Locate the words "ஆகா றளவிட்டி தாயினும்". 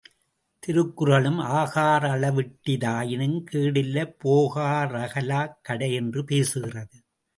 1.57-3.37